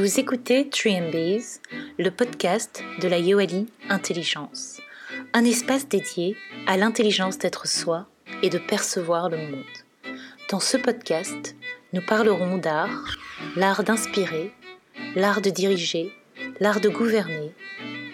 Vous 0.00 0.18
écoutez 0.18 0.64
3MBs, 0.64 1.60
le 1.98 2.10
podcast 2.10 2.82
de 3.02 3.06
la 3.06 3.18
Yoali 3.18 3.66
Intelligence, 3.90 4.80
un 5.34 5.44
espace 5.44 5.86
dédié 5.86 6.38
à 6.66 6.78
l'intelligence 6.78 7.36
d'être 7.36 7.68
soi 7.68 8.08
et 8.42 8.48
de 8.48 8.56
percevoir 8.56 9.28
le 9.28 9.36
monde. 9.36 9.76
Dans 10.48 10.58
ce 10.58 10.78
podcast, 10.78 11.54
nous 11.92 12.00
parlerons 12.00 12.56
d'art, 12.56 13.18
l'art 13.56 13.84
d'inspirer, 13.84 14.54
l'art 15.16 15.42
de 15.42 15.50
diriger, 15.50 16.14
l'art 16.60 16.80
de 16.80 16.88
gouverner, 16.88 17.52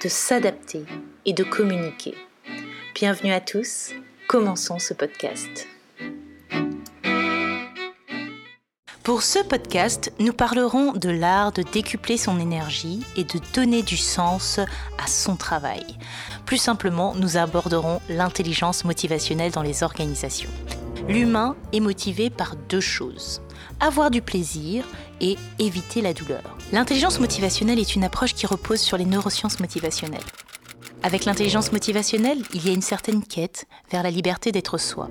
de 0.03 0.09
s'adapter 0.09 0.83
et 1.25 1.35
de 1.35 1.45
communiquer. 1.45 2.17
Bienvenue 2.97 3.33
à 3.33 3.41
tous, 3.41 3.93
commençons 4.27 4.81
ce 4.81 4.93
podcast. 4.93 5.69
Pour 9.07 9.23
ce 9.23 9.39
podcast, 9.39 10.13
nous 10.19 10.33
parlerons 10.33 10.93
de 10.93 11.11
l'art 11.11 11.53
de 11.53 11.63
décupler 11.63 12.17
son 12.17 12.41
énergie 12.41 13.05
et 13.15 13.23
de 13.23 13.39
donner 13.55 13.85
du 13.85 13.97
sens 13.97 14.59
à 14.59 15.07
son 15.07 15.37
travail. 15.37 15.87
Plus 16.45 16.57
simplement, 16.57 17.15
nous 17.15 17.37
aborderons 17.37 18.01
l'intelligence 18.09 18.85
motivationnelle 18.85 19.53
dans 19.53 19.63
les 19.63 19.85
organisations. 19.85 20.51
L'humain 21.07 21.55
est 21.73 21.79
motivé 21.79 22.31
par 22.31 22.57
deux 22.69 22.81
choses 22.81 23.43
avoir 23.79 24.11
du 24.11 24.23
plaisir 24.23 24.85
et 25.21 25.37
éviter 25.61 26.01
la 26.01 26.13
douleur. 26.13 26.57
L'intelligence 26.73 27.21
motivationnelle 27.21 27.79
est 27.79 27.95
une 27.95 28.03
approche 28.03 28.35
qui 28.35 28.49
repose 28.49 28.81
sur 28.81 28.97
les 28.97 29.05
neurosciences 29.05 29.61
motivationnelles. 29.61 30.19
Avec 31.05 31.27
l'intelligence 31.27 31.71
motivationnelle, 31.71 32.43
il 32.55 32.67
y 32.67 32.71
a 32.71 32.75
une 32.75 32.83
certaine 32.83 33.23
quête 33.23 33.67
vers 33.93 34.03
la 34.03 34.11
liberté 34.11 34.51
d'être 34.51 34.79
soi. 34.79 35.09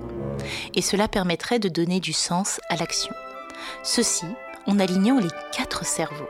Et 0.74 0.82
cela 0.82 1.08
permettrait 1.08 1.60
de 1.60 1.70
donner 1.70 1.98
du 1.98 2.12
sens 2.12 2.60
à 2.68 2.76
l'action. 2.76 3.14
Ceci 3.82 4.26
en 4.66 4.78
alignant 4.78 5.18
les 5.18 5.30
quatre 5.52 5.84
cerveaux. 5.84 6.28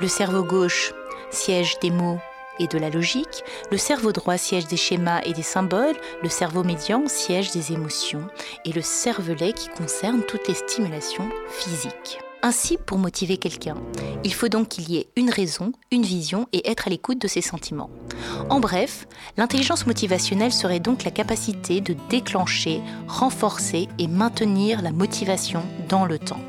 Le 0.00 0.08
cerveau 0.08 0.42
gauche, 0.42 0.92
siège 1.30 1.78
des 1.80 1.90
mots 1.90 2.18
et 2.58 2.66
de 2.66 2.78
la 2.78 2.90
logique, 2.90 3.44
le 3.70 3.78
cerveau 3.78 4.12
droit 4.12 4.36
siège 4.36 4.66
des 4.66 4.76
schémas 4.76 5.22
et 5.24 5.32
des 5.32 5.42
symboles, 5.42 5.96
le 6.22 6.28
cerveau 6.28 6.62
médian 6.62 7.04
siège 7.06 7.52
des 7.52 7.72
émotions 7.72 8.26
et 8.64 8.72
le 8.72 8.82
cervelet 8.82 9.52
qui 9.52 9.68
concerne 9.68 10.22
toutes 10.22 10.48
les 10.48 10.54
stimulations 10.54 11.28
physiques. 11.48 12.18
Ainsi, 12.42 12.78
pour 12.78 12.96
motiver 12.96 13.36
quelqu'un, 13.36 13.76
il 14.24 14.32
faut 14.32 14.48
donc 14.48 14.68
qu'il 14.68 14.90
y 14.90 14.96
ait 14.96 15.08
une 15.14 15.28
raison, 15.28 15.72
une 15.90 16.04
vision 16.04 16.48
et 16.52 16.70
être 16.70 16.86
à 16.86 16.90
l'écoute 16.90 17.20
de 17.20 17.28
ses 17.28 17.42
sentiments. 17.42 17.90
En 18.48 18.60
bref, 18.60 19.06
l'intelligence 19.36 19.86
motivationnelle 19.86 20.52
serait 20.52 20.80
donc 20.80 21.04
la 21.04 21.10
capacité 21.10 21.82
de 21.82 21.94
déclencher, 22.08 22.80
renforcer 23.08 23.88
et 23.98 24.08
maintenir 24.08 24.80
la 24.80 24.90
motivation 24.90 25.62
dans 25.90 26.06
le 26.06 26.18
temps. 26.18 26.40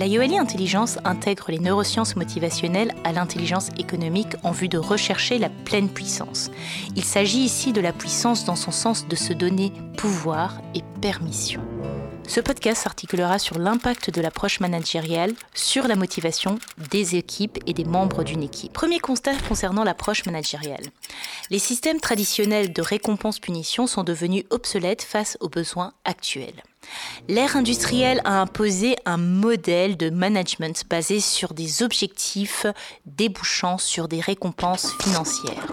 La 0.00 0.06
Yoeli 0.06 0.38
Intelligence 0.38 0.96
intègre 1.04 1.50
les 1.50 1.58
neurosciences 1.58 2.16
motivationnelles 2.16 2.94
à 3.04 3.12
l'intelligence 3.12 3.68
économique 3.76 4.34
en 4.42 4.50
vue 4.50 4.70
de 4.70 4.78
rechercher 4.78 5.36
la 5.36 5.50
pleine 5.50 5.90
puissance. 5.90 6.50
Il 6.96 7.04
s'agit 7.04 7.40
ici 7.40 7.74
de 7.74 7.82
la 7.82 7.92
puissance 7.92 8.46
dans 8.46 8.56
son 8.56 8.70
sens 8.70 9.06
de 9.06 9.14
se 9.14 9.34
donner 9.34 9.74
pouvoir 9.98 10.62
et 10.74 10.80
permission. 11.02 11.60
Ce 12.26 12.40
podcast 12.40 12.84
s'articulera 12.84 13.38
sur 13.38 13.58
l'impact 13.58 14.08
de 14.08 14.22
l'approche 14.22 14.60
managériale 14.60 15.34
sur 15.52 15.86
la 15.86 15.96
motivation 15.96 16.58
des 16.90 17.16
équipes 17.16 17.58
et 17.66 17.74
des 17.74 17.84
membres 17.84 18.24
d'une 18.24 18.42
équipe. 18.42 18.72
Premier 18.72 19.00
constat 19.00 19.34
concernant 19.50 19.84
l'approche 19.84 20.24
managériale. 20.24 20.86
Les 21.50 21.58
systèmes 21.58 22.00
traditionnels 22.00 22.72
de 22.72 22.80
récompense-punition 22.80 23.86
sont 23.86 24.02
devenus 24.02 24.44
obsolètes 24.48 25.02
face 25.02 25.36
aux 25.40 25.50
besoins 25.50 25.92
actuels. 26.06 26.62
L'ère 27.28 27.56
industrielle 27.56 28.20
a 28.24 28.40
imposé 28.40 28.96
un 29.04 29.16
modèle 29.16 29.96
de 29.96 30.10
management 30.10 30.82
basé 30.88 31.20
sur 31.20 31.54
des 31.54 31.82
objectifs 31.82 32.66
débouchant 33.06 33.78
sur 33.78 34.08
des 34.08 34.20
récompenses 34.20 34.94
financières. 35.00 35.66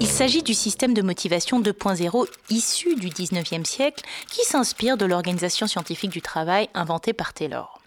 Il 0.00 0.06
s'agit 0.06 0.42
du 0.42 0.54
système 0.54 0.94
de 0.94 1.02
motivation 1.02 1.60
2.0 1.60 2.26
issu 2.48 2.96
du 2.96 3.08
19e 3.08 3.64
siècle 3.64 4.04
qui 4.30 4.44
s'inspire 4.44 4.96
de 4.96 5.04
l'organisation 5.04 5.66
scientifique 5.66 6.10
du 6.10 6.22
travail 6.22 6.68
inventée 6.74 7.12
par 7.12 7.34
Taylor. 7.34 7.80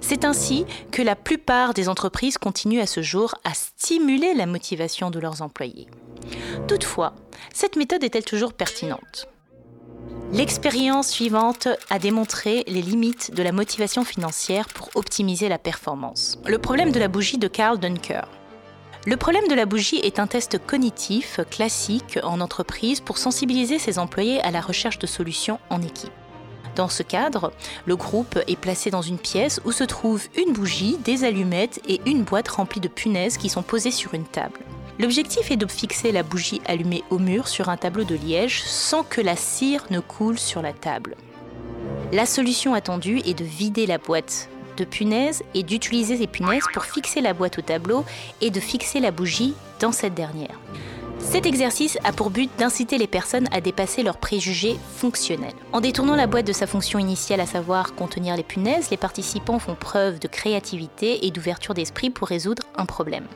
C'est 0.00 0.24
ainsi 0.24 0.66
que 0.92 1.02
la 1.02 1.16
plupart 1.16 1.74
des 1.74 1.88
entreprises 1.88 2.38
continuent 2.38 2.82
à 2.82 2.86
ce 2.86 3.02
jour 3.02 3.34
à 3.44 3.54
stimuler 3.54 4.34
la 4.34 4.46
motivation 4.46 5.10
de 5.10 5.18
leurs 5.18 5.42
employés. 5.42 5.88
Toutefois, 6.68 7.14
cette 7.52 7.76
méthode 7.76 8.04
est-elle 8.04 8.24
toujours 8.24 8.52
pertinente? 8.52 9.28
L'expérience 10.34 11.10
suivante 11.10 11.68
a 11.90 12.00
démontré 12.00 12.64
les 12.66 12.82
limites 12.82 13.32
de 13.32 13.44
la 13.44 13.52
motivation 13.52 14.02
financière 14.02 14.66
pour 14.66 14.90
optimiser 14.96 15.48
la 15.48 15.58
performance. 15.58 16.40
Le 16.44 16.58
problème 16.58 16.90
de 16.90 16.98
la 16.98 17.06
bougie 17.06 17.38
de 17.38 17.46
Carl 17.46 17.78
Dunker. 17.78 18.26
Le 19.06 19.16
problème 19.16 19.46
de 19.46 19.54
la 19.54 19.64
bougie 19.64 20.00
est 20.00 20.18
un 20.18 20.26
test 20.26 20.58
cognitif 20.58 21.38
classique 21.52 22.18
en 22.24 22.40
entreprise 22.40 23.00
pour 23.00 23.18
sensibiliser 23.18 23.78
ses 23.78 24.00
employés 24.00 24.40
à 24.40 24.50
la 24.50 24.60
recherche 24.60 24.98
de 24.98 25.06
solutions 25.06 25.60
en 25.70 25.80
équipe. 25.80 26.10
Dans 26.74 26.88
ce 26.88 27.04
cadre, 27.04 27.52
le 27.86 27.94
groupe 27.94 28.36
est 28.48 28.58
placé 28.58 28.90
dans 28.90 29.02
une 29.02 29.18
pièce 29.18 29.60
où 29.64 29.70
se 29.70 29.84
trouvent 29.84 30.26
une 30.36 30.52
bougie, 30.52 30.96
des 31.04 31.22
allumettes 31.22 31.80
et 31.88 32.00
une 32.06 32.24
boîte 32.24 32.48
remplie 32.48 32.80
de 32.80 32.88
punaises 32.88 33.36
qui 33.36 33.48
sont 33.48 33.62
posées 33.62 33.92
sur 33.92 34.14
une 34.14 34.26
table. 34.26 34.58
L'objectif 34.98 35.50
est 35.50 35.56
de 35.56 35.66
fixer 35.66 36.12
la 36.12 36.22
bougie 36.22 36.60
allumée 36.66 37.02
au 37.10 37.18
mur 37.18 37.48
sur 37.48 37.68
un 37.68 37.76
tableau 37.76 38.04
de 38.04 38.14
liège 38.14 38.62
sans 38.62 39.02
que 39.02 39.20
la 39.20 39.34
cire 39.34 39.84
ne 39.90 39.98
coule 39.98 40.38
sur 40.38 40.62
la 40.62 40.72
table. 40.72 41.16
La 42.12 42.26
solution 42.26 42.74
attendue 42.74 43.20
est 43.24 43.34
de 43.34 43.44
vider 43.44 43.86
la 43.86 43.98
boîte 43.98 44.48
de 44.76 44.84
punaises 44.84 45.42
et 45.54 45.64
d'utiliser 45.64 46.16
ces 46.16 46.26
punaises 46.28 46.66
pour 46.72 46.84
fixer 46.84 47.20
la 47.20 47.32
boîte 47.32 47.58
au 47.58 47.62
tableau 47.62 48.04
et 48.40 48.50
de 48.50 48.60
fixer 48.60 49.00
la 49.00 49.10
bougie 49.10 49.54
dans 49.80 49.92
cette 49.92 50.14
dernière. 50.14 50.60
Cet 51.18 51.46
exercice 51.46 51.98
a 52.04 52.12
pour 52.12 52.30
but 52.30 52.50
d'inciter 52.58 52.98
les 52.98 53.06
personnes 53.06 53.48
à 53.50 53.60
dépasser 53.60 54.02
leurs 54.02 54.18
préjugés 54.18 54.76
fonctionnels. 54.96 55.54
En 55.72 55.80
détournant 55.80 56.16
la 56.16 56.26
boîte 56.26 56.46
de 56.46 56.52
sa 56.52 56.66
fonction 56.66 56.98
initiale, 56.98 57.40
à 57.40 57.46
savoir 57.46 57.94
contenir 57.94 58.36
les 58.36 58.42
punaises, 58.42 58.90
les 58.90 58.96
participants 58.96 59.58
font 59.58 59.74
preuve 59.74 60.18
de 60.18 60.28
créativité 60.28 61.26
et 61.26 61.30
d'ouverture 61.30 61.74
d'esprit 61.74 62.10
pour 62.10 62.28
résoudre 62.28 62.62
un 62.76 62.86
problème. 62.86 63.26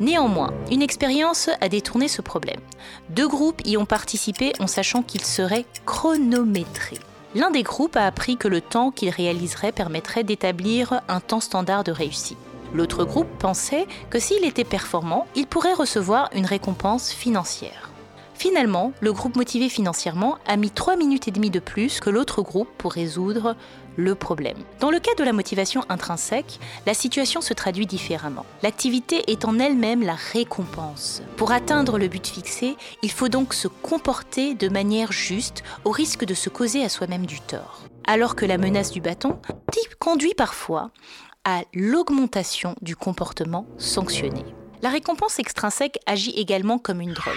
Néanmoins, 0.00 0.52
une 0.70 0.82
expérience 0.82 1.50
a 1.60 1.68
détourné 1.68 2.08
ce 2.08 2.20
problème. 2.20 2.60
Deux 3.10 3.28
groupes 3.28 3.62
y 3.64 3.76
ont 3.76 3.86
participé 3.86 4.52
en 4.58 4.66
sachant 4.66 5.02
qu'ils 5.02 5.24
seraient 5.24 5.66
chronométrés. 5.86 6.98
L'un 7.34 7.50
des 7.50 7.62
groupes 7.62 7.96
a 7.96 8.06
appris 8.06 8.36
que 8.36 8.48
le 8.48 8.60
temps 8.60 8.90
qu'il 8.90 9.10
réaliserait 9.10 9.72
permettrait 9.72 10.24
d'établir 10.24 11.00
un 11.08 11.20
temps 11.20 11.40
standard 11.40 11.84
de 11.84 11.92
réussite. 11.92 12.38
L'autre 12.72 13.04
groupe 13.04 13.28
pensait 13.38 13.86
que 14.10 14.18
s'il 14.18 14.44
était 14.44 14.64
performant, 14.64 15.26
il 15.36 15.46
pourrait 15.46 15.74
recevoir 15.74 16.28
une 16.34 16.46
récompense 16.46 17.10
financière. 17.10 17.93
Finalement, 18.44 18.92
le 19.00 19.10
groupe 19.10 19.36
motivé 19.36 19.70
financièrement 19.70 20.36
a 20.46 20.58
mis 20.58 20.70
3 20.70 20.96
minutes 20.96 21.28
et 21.28 21.30
demie 21.30 21.48
de 21.48 21.60
plus 21.60 21.98
que 21.98 22.10
l'autre 22.10 22.42
groupe 22.42 22.68
pour 22.76 22.92
résoudre 22.92 23.56
le 23.96 24.14
problème. 24.14 24.58
Dans 24.80 24.90
le 24.90 25.00
cas 25.00 25.14
de 25.16 25.24
la 25.24 25.32
motivation 25.32 25.82
intrinsèque, 25.88 26.60
la 26.84 26.92
situation 26.92 27.40
se 27.40 27.54
traduit 27.54 27.86
différemment. 27.86 28.44
L'activité 28.62 29.32
est 29.32 29.46
en 29.46 29.58
elle-même 29.58 30.02
la 30.02 30.12
récompense. 30.12 31.22
Pour 31.38 31.52
atteindre 31.52 31.96
le 31.96 32.06
but 32.06 32.26
fixé, 32.26 32.76
il 33.00 33.10
faut 33.10 33.30
donc 33.30 33.54
se 33.54 33.66
comporter 33.66 34.54
de 34.54 34.68
manière 34.68 35.10
juste 35.10 35.64
au 35.86 35.90
risque 35.90 36.26
de 36.26 36.34
se 36.34 36.50
causer 36.50 36.84
à 36.84 36.90
soi-même 36.90 37.24
du 37.24 37.40
tort. 37.40 37.84
Alors 38.06 38.36
que 38.36 38.44
la 38.44 38.58
menace 38.58 38.90
du 38.90 39.00
bâton 39.00 39.38
conduit 39.98 40.34
parfois 40.34 40.90
à 41.46 41.62
l'augmentation 41.72 42.76
du 42.82 42.94
comportement 42.94 43.64
sanctionné. 43.78 44.44
La 44.84 44.90
récompense 44.90 45.38
extrinsèque 45.38 45.98
agit 46.04 46.32
également 46.32 46.76
comme 46.78 47.00
une 47.00 47.14
drogue. 47.14 47.32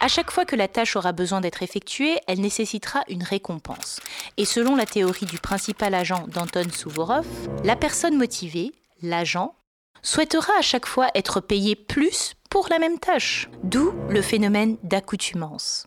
À 0.00 0.08
chaque 0.08 0.30
fois 0.30 0.46
que 0.46 0.56
la 0.56 0.66
tâche 0.66 0.96
aura 0.96 1.12
besoin 1.12 1.42
d'être 1.42 1.62
effectuée, 1.62 2.18
elle 2.26 2.40
nécessitera 2.40 3.02
une 3.10 3.22
récompense. 3.22 4.00
Et 4.38 4.46
selon 4.46 4.76
la 4.76 4.86
théorie 4.86 5.26
du 5.26 5.38
principal 5.38 5.92
agent 5.92 6.24
d'Anton 6.28 6.66
Souvorov, 6.72 7.26
la 7.64 7.76
personne 7.76 8.16
motivée, 8.16 8.72
l'agent, 9.02 9.54
souhaitera 10.00 10.54
à 10.58 10.62
chaque 10.62 10.86
fois 10.86 11.08
être 11.14 11.40
payé 11.40 11.76
plus 11.76 12.32
pour 12.48 12.68
la 12.70 12.78
même 12.78 12.98
tâche. 12.98 13.50
D'où 13.62 13.92
le 14.08 14.22
phénomène 14.22 14.78
d'accoutumance. 14.82 15.86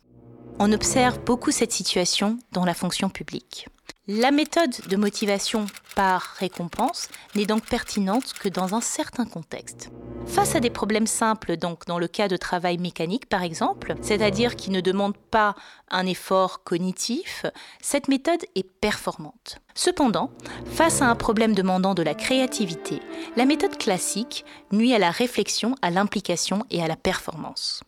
On 0.61 0.73
observe 0.73 1.23
beaucoup 1.23 1.51
cette 1.51 1.71
situation 1.71 2.37
dans 2.51 2.65
la 2.65 2.73
fonction 2.73 3.09
publique. 3.09 3.69
La 4.09 4.29
méthode 4.31 4.75
de 4.89 4.97
motivation 4.97 5.67
par 5.95 6.21
récompense 6.37 7.07
n'est 7.33 7.45
donc 7.45 7.65
pertinente 7.65 8.33
que 8.33 8.49
dans 8.49 8.75
un 8.75 8.81
certain 8.81 9.23
contexte. 9.23 9.89
Face 10.25 10.55
à 10.55 10.59
des 10.59 10.69
problèmes 10.69 11.07
simples, 11.07 11.55
donc 11.55 11.85
dans 11.85 11.97
le 11.97 12.09
cas 12.09 12.27
de 12.27 12.35
travail 12.35 12.77
mécanique 12.77 13.29
par 13.29 13.43
exemple, 13.43 13.95
c'est-à-dire 14.01 14.57
qui 14.57 14.69
ne 14.69 14.81
demandent 14.81 15.15
pas 15.15 15.55
un 15.91 16.05
effort 16.05 16.61
cognitif, 16.65 17.45
cette 17.81 18.09
méthode 18.09 18.43
est 18.55 18.69
performante. 18.69 19.59
Cependant, 19.75 20.29
face 20.65 21.01
à 21.01 21.09
un 21.09 21.15
problème 21.15 21.53
demandant 21.53 21.93
de 21.93 22.03
la 22.03 22.15
créativité, 22.15 22.99
la 23.37 23.45
méthode 23.45 23.77
classique 23.77 24.43
nuit 24.73 24.93
à 24.93 24.99
la 24.99 25.11
réflexion, 25.11 25.75
à 25.81 25.89
l'implication 25.89 26.65
et 26.69 26.83
à 26.83 26.87
la 26.87 26.97
performance. 26.97 27.81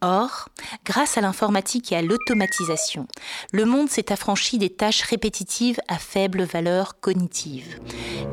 Or, 0.00 0.48
grâce 0.84 1.18
à 1.18 1.20
l'informatique 1.20 1.92
et 1.92 1.96
à 1.96 2.02
l'automatisation, 2.02 3.06
le 3.52 3.64
monde 3.64 3.88
s'est 3.88 4.12
affranchi 4.12 4.58
des 4.58 4.70
tâches 4.70 5.02
répétitives 5.02 5.80
à 5.88 5.98
faible 5.98 6.42
valeur 6.42 7.00
cognitive. 7.00 7.80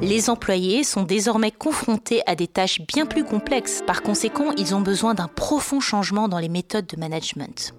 Les 0.02 0.30
employés 0.30 0.84
sont 0.84 1.04
désormais 1.04 1.52
confrontés 1.52 2.22
à 2.25 2.36
des 2.36 2.48
tâches 2.48 2.81
bien 2.81 3.06
plus 3.06 3.24
complexes. 3.24 3.81
Par 3.86 4.04
conséquent, 4.04 4.52
ils 4.57 4.75
ont 4.75 4.81
besoin 4.81 5.13
d'un 5.13 5.28
profond 5.28 5.80
changement 5.80 6.28
dans 6.28 6.40
les 6.40 6.50
méthodes 6.50 6.88
de 6.88 6.98
management. 6.98 7.74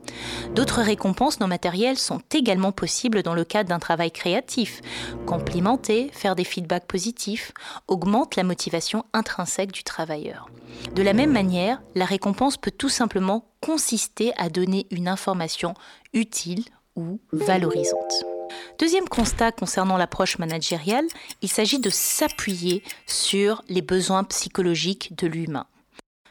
D'autres 0.55 0.83
récompenses 0.83 1.41
non 1.41 1.47
matérielles 1.47 1.99
sont 1.99 2.21
également 2.35 2.73
possibles 2.73 3.23
dans 3.23 3.35
le 3.35 3.45
cadre 3.45 3.69
d'un 3.69 3.79
travail 3.79 4.11
créatif. 4.11 4.81
Complimenter, 5.27 6.11
faire 6.13 6.35
des 6.35 6.45
feedbacks 6.45 6.87
positifs, 6.87 7.53
augmente 7.89 8.37
la 8.37 8.45
motivation 8.45 9.05
intrinsèque 9.13 9.73
du 9.73 9.85
travailleur. 9.85 10.49
De 10.95 11.03
la 11.03 11.13
même 11.13 11.33
manière, 11.33 11.81
la 11.95 12.05
récompense 12.05 12.57
peut 12.57 12.71
tout 12.71 12.89
simplement 12.89 13.45
consister 13.67 14.33
à 14.37 14.49
donner 14.49 14.87
une 14.93 15.09
information 15.09 15.75
utile 16.13 16.65
ou 16.95 17.19
valorisante. 17.33 18.25
Deuxième 18.79 19.09
constat 19.09 19.51
concernant 19.51 19.97
l'approche 19.97 20.39
managériale, 20.39 21.05
il 21.43 21.49
s'agit 21.49 21.81
de 21.81 21.91
s'appuyer 21.91 22.85
sur 23.07 23.63
les 23.69 23.83
besoins 23.83 24.23
psychologiques 24.23 25.17
de 25.19 25.27
l'humain. 25.27 25.67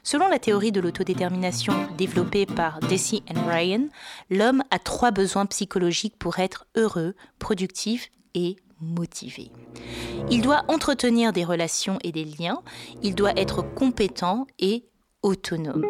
Selon 0.01 0.29
la 0.29 0.39
théorie 0.39 0.71
de 0.71 0.79
l'autodétermination 0.79 1.73
développée 1.97 2.45
par 2.45 2.79
Deci 2.79 3.21
et 3.27 3.37
Ryan, 3.37 3.89
l'homme 4.29 4.63
a 4.71 4.79
trois 4.79 5.11
besoins 5.11 5.45
psychologiques 5.45 6.17
pour 6.17 6.39
être 6.39 6.65
heureux, 6.77 7.15
productif 7.37 8.11
et 8.33 8.55
motivé. 8.79 9.51
Il 10.31 10.41
doit 10.41 10.63
entretenir 10.69 11.33
des 11.33 11.43
relations 11.43 11.99
et 12.01 12.13
des 12.13 12.23
liens, 12.23 12.61
il 13.03 13.13
doit 13.13 13.37
être 13.37 13.61
compétent 13.61 14.47
et 14.57 14.85
autonome. 15.21 15.85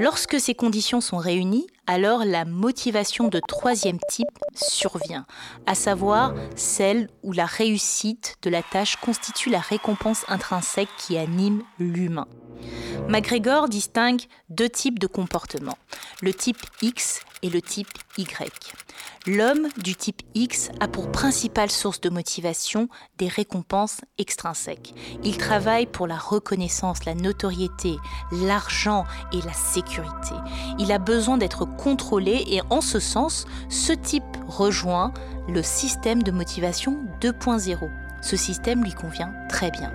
Lorsque 0.00 0.40
ces 0.40 0.54
conditions 0.54 1.02
sont 1.02 1.18
réunies, 1.18 1.66
alors 1.86 2.24
la 2.24 2.46
motivation 2.46 3.28
de 3.28 3.38
troisième 3.38 3.98
type 4.08 4.30
survient, 4.54 5.26
à 5.66 5.74
savoir 5.74 6.32
celle 6.56 7.10
où 7.22 7.32
la 7.32 7.44
réussite 7.44 8.36
de 8.40 8.48
la 8.48 8.62
tâche 8.62 8.96
constitue 8.96 9.50
la 9.50 9.60
récompense 9.60 10.24
intrinsèque 10.28 10.88
qui 10.96 11.18
anime 11.18 11.62
l'humain. 11.78 12.26
MacGregor 13.10 13.68
distingue 13.68 14.22
deux 14.50 14.68
types 14.68 15.00
de 15.00 15.08
comportements, 15.08 15.76
le 16.22 16.32
type 16.32 16.64
X 16.80 17.18
et 17.42 17.50
le 17.50 17.60
type 17.60 17.88
Y. 18.16 18.72
L'homme 19.26 19.66
du 19.78 19.96
type 19.96 20.22
X 20.36 20.70
a 20.78 20.86
pour 20.86 21.10
principale 21.10 21.72
source 21.72 22.00
de 22.00 22.08
motivation 22.08 22.88
des 23.18 23.26
récompenses 23.26 24.00
extrinsèques. 24.16 24.94
Il 25.24 25.38
travaille 25.38 25.86
pour 25.86 26.06
la 26.06 26.18
reconnaissance, 26.18 27.04
la 27.04 27.16
notoriété, 27.16 27.96
l'argent 28.30 29.04
et 29.32 29.42
la 29.42 29.54
sécurité. 29.54 30.36
Il 30.78 30.92
a 30.92 30.98
besoin 30.98 31.36
d'être 31.36 31.64
contrôlé 31.64 32.44
et 32.46 32.62
en 32.70 32.80
ce 32.80 33.00
sens, 33.00 33.44
ce 33.68 33.92
type 33.92 34.22
rejoint 34.46 35.12
le 35.48 35.64
système 35.64 36.22
de 36.22 36.30
motivation 36.30 36.96
2.0 37.20 37.90
ce 38.20 38.36
système 38.36 38.82
lui 38.84 38.92
convient 38.92 39.32
très 39.48 39.70
bien. 39.70 39.92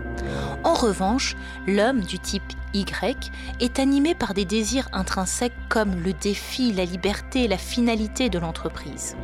En 0.63 0.73
revanche, 0.73 1.35
l'homme 1.67 2.01
du 2.01 2.19
type 2.19 2.43
Y 2.73 3.31
est 3.59 3.79
animé 3.79 4.15
par 4.15 4.33
des 4.33 4.45
désirs 4.45 4.89
intrinsèques 4.91 5.53
comme 5.69 5.95
le 6.01 6.13
défi, 6.13 6.73
la 6.73 6.85
liberté, 6.85 7.47
la 7.47 7.57
finalité 7.57 8.29
de 8.29 8.39
l'entreprise. 8.39 9.15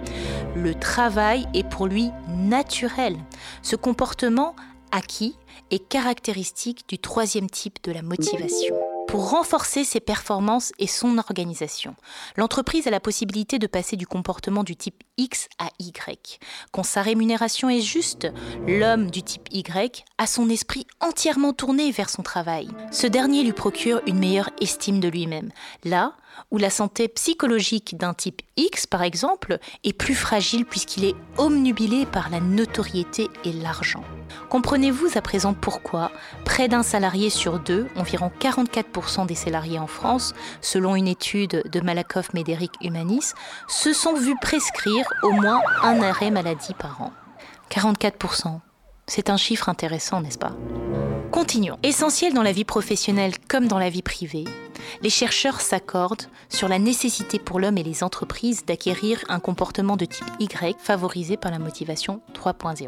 Le 0.56 0.74
travail 0.74 1.48
est 1.54 1.68
pour 1.68 1.88
lui 1.88 2.12
naturel. 2.30 3.18
Ce 3.62 3.76
comportement 3.76 4.56
acquis 4.92 5.36
est 5.70 5.88
caractéristique 5.88 6.88
du 6.88 7.00
troisième 7.00 7.50
type 7.50 7.80
de 7.84 7.92
la 7.92 8.02
motivation 8.02 8.76
pour 9.12 9.32
renforcer 9.32 9.84
ses 9.84 10.00
performances 10.00 10.72
et 10.80 10.88
son 10.88 11.18
organisation. 11.18 11.96
L'entreprise 12.38 12.88
a 12.88 12.92
la 12.92 13.02
possibilité 13.02 13.60
de 13.60 13.68
passer 13.68 13.98
du 13.98 14.08
comportement 14.08 14.64
du 14.64 14.78
type 14.78 15.04
X 15.18 15.50
à 15.60 15.68
Y. 15.80 16.40
Quand 16.72 16.84
sa 16.84 17.02
rémunération 17.02 17.70
est 17.70 17.82
juste, 17.82 18.30
l'homme 18.68 19.12
du 19.12 19.22
type 19.22 19.50
Y 19.52 20.06
a 20.18 20.26
son 20.26 20.50
esprit 20.50 20.88
entièrement 21.02 21.52
tourné 21.52 21.92
vers 21.92 22.10
son 22.10 22.24
travail. 22.24 22.70
Ce 22.92 23.06
dernier 23.06 23.44
lui 23.44 23.52
procure 23.52 24.02
une 24.08 24.18
meilleure 24.18 24.50
estime 24.62 25.02
de 25.02 25.10
lui-même. 25.10 25.52
Là 25.84 26.14
où 26.52 26.58
la 26.58 26.70
santé 26.70 27.08
psychologique 27.08 27.98
d'un 27.98 28.14
type 28.14 28.42
X, 28.58 28.88
par 28.88 29.04
exemple, 29.04 29.60
est 29.84 29.94
plus 29.94 30.16
fragile 30.16 30.66
puisqu'il 30.66 31.06
est 31.06 31.16
omnubilé 31.38 32.06
par 32.06 32.30
la 32.30 32.40
notoriété 32.40 33.30
et 33.46 33.54
l'argent. 33.54 34.04
Comprenez-vous 34.50 35.18
à 35.18 35.22
présent 35.22 35.54
pourquoi 35.54 36.12
près 36.46 36.68
d'un 36.68 36.84
salarié 36.84 37.30
sur 37.30 37.60
deux, 37.60 37.88
environ 37.96 38.32
44% 38.40 39.26
des 39.26 39.36
salariés 39.36 39.80
en 39.80 39.88
France, 39.88 40.34
selon 40.62 40.96
une 40.96 41.08
étude 41.08 41.64
de 41.72 41.82
Malakoff 41.82 42.34
Médéric 42.34 42.74
Humanis, 42.82 43.34
se 43.68 43.94
sont 43.94 44.16
vus 44.16 44.36
prescrire 44.42 45.06
au 45.24 45.32
moins 45.32 45.62
un 45.84 46.02
arrêt 46.02 46.32
maladie 46.32 46.74
par 46.74 47.02
an? 47.02 47.12
44%. 47.70 48.60
C'est 49.14 49.30
un 49.30 49.36
chiffre 49.36 49.68
intéressant, 49.68 50.22
n'est-ce 50.22 50.38
pas? 50.38 50.56
Continuons. 51.32 51.78
Essentiel 51.84 52.34
dans 52.34 52.44
la 52.44 52.54
vie 52.54 52.64
professionnelle 52.64 53.34
comme 53.50 53.68
dans 53.68 53.78
la 53.78 53.90
vie 53.90 54.02
privée, 54.02 54.46
les 55.02 55.10
chercheurs 55.10 55.60
s'accordent 55.60 56.28
sur 56.48 56.70
la 56.70 56.80
nécessité 56.80 57.38
pour 57.38 57.60
l'homme 57.60 57.78
et 57.78 57.84
les 57.84 58.06
entreprises 58.06 58.66
d'acquérir 58.66 59.22
un 59.28 59.42
comportement 59.42 59.98
de 59.98 60.06
type 60.06 60.32
Y 60.40 60.78
favorisé 60.80 61.36
par 61.36 61.52
la 61.52 61.60
motivation 61.60 62.22
3.0. 62.34 62.88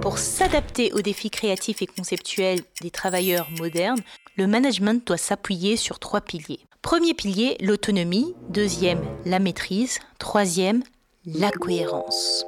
Pour 0.00 0.16
s'adapter 0.16 0.94
aux 0.94 1.02
défis 1.02 1.28
créatifs 1.28 1.82
et 1.82 1.86
conceptuels 1.86 2.60
des 2.80 2.90
travailleurs 2.90 3.50
modernes, 3.58 4.00
le 4.38 4.46
management 4.46 5.06
doit 5.06 5.18
s'appuyer 5.18 5.76
sur 5.76 5.98
trois 5.98 6.22
piliers. 6.22 6.60
Premier 6.80 7.12
pilier, 7.12 7.58
l'autonomie. 7.60 8.34
Deuxième, 8.48 9.04
la 9.26 9.40
maîtrise. 9.40 9.98
Troisième, 10.18 10.82
la 11.26 11.50
cohérence. 11.50 12.46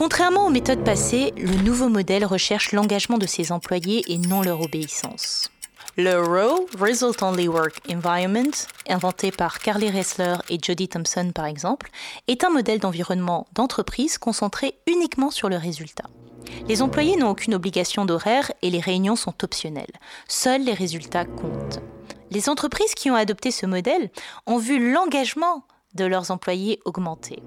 Contrairement 0.00 0.46
aux 0.46 0.50
méthodes 0.50 0.82
passées, 0.82 1.34
le 1.36 1.62
nouveau 1.62 1.90
modèle 1.90 2.24
recherche 2.24 2.72
l'engagement 2.72 3.18
de 3.18 3.26
ses 3.26 3.52
employés 3.52 4.02
et 4.10 4.16
non 4.16 4.40
leur 4.40 4.62
obéissance. 4.62 5.50
Le 5.98 6.18
RAW, 6.18 6.66
Result 6.80 7.22
Only 7.22 7.48
Work 7.48 7.82
Environment, 7.92 8.50
inventé 8.88 9.30
par 9.30 9.58
Carly 9.58 9.90
Ressler 9.90 10.36
et 10.48 10.56
Jody 10.58 10.88
Thompson 10.88 11.32
par 11.34 11.44
exemple, 11.44 11.90
est 12.28 12.44
un 12.44 12.48
modèle 12.48 12.78
d'environnement 12.78 13.46
d'entreprise 13.52 14.16
concentré 14.16 14.74
uniquement 14.86 15.30
sur 15.30 15.50
le 15.50 15.56
résultat. 15.56 16.08
Les 16.66 16.80
employés 16.80 17.16
n'ont 17.16 17.28
aucune 17.28 17.54
obligation 17.54 18.06
d'horaire 18.06 18.50
et 18.62 18.70
les 18.70 18.80
réunions 18.80 19.16
sont 19.16 19.34
optionnelles. 19.44 19.92
Seuls 20.28 20.64
les 20.64 20.72
résultats 20.72 21.26
comptent. 21.26 21.82
Les 22.30 22.48
entreprises 22.48 22.94
qui 22.94 23.10
ont 23.10 23.16
adopté 23.16 23.50
ce 23.50 23.66
modèle 23.66 24.08
ont 24.46 24.56
vu 24.56 24.94
l'engagement 24.94 25.64
de 25.94 26.06
leurs 26.06 26.30
employés 26.30 26.80
augmenter. 26.86 27.42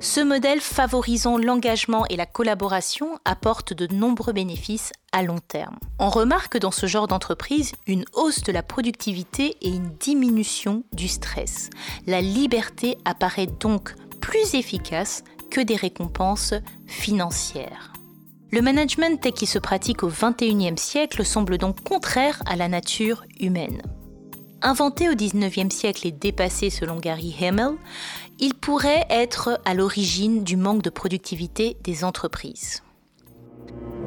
Ce 0.00 0.20
modèle 0.20 0.60
favorisant 0.60 1.38
l'engagement 1.38 2.04
et 2.10 2.16
la 2.16 2.26
collaboration 2.26 3.18
apporte 3.24 3.72
de 3.72 3.92
nombreux 3.92 4.32
bénéfices 4.32 4.92
à 5.12 5.22
long 5.22 5.38
terme. 5.38 5.78
On 5.98 6.10
remarque 6.10 6.58
dans 6.58 6.70
ce 6.70 6.86
genre 6.86 7.08
d'entreprise 7.08 7.72
une 7.86 8.04
hausse 8.12 8.42
de 8.42 8.52
la 8.52 8.62
productivité 8.62 9.56
et 9.62 9.68
une 9.68 9.90
diminution 9.98 10.84
du 10.92 11.08
stress. 11.08 11.70
La 12.06 12.20
liberté 12.20 12.98
apparaît 13.04 13.46
donc 13.46 13.94
plus 14.20 14.54
efficace 14.54 15.24
que 15.50 15.60
des 15.60 15.76
récompenses 15.76 16.54
financières. 16.86 17.92
Le 18.52 18.60
management 18.60 19.20
tel 19.20 19.32
qui 19.32 19.46
se 19.46 19.58
pratique 19.58 20.02
au 20.02 20.08
XXIe 20.08 20.76
siècle 20.76 21.24
semble 21.24 21.58
donc 21.58 21.82
contraire 21.82 22.42
à 22.46 22.56
la 22.56 22.68
nature 22.68 23.24
humaine. 23.40 23.82
Inventé 24.62 25.08
au 25.08 25.14
XIXe 25.14 25.74
siècle 25.74 26.06
et 26.06 26.12
dépassé 26.12 26.70
selon 26.70 26.98
Gary 26.98 27.34
Hamel, 27.40 27.74
il 28.38 28.54
pourrait 28.54 29.06
être 29.08 29.60
à 29.64 29.74
l'origine 29.74 30.44
du 30.44 30.56
manque 30.56 30.82
de 30.82 30.90
productivité 30.90 31.76
des 31.82 32.04
entreprises. 32.04 32.82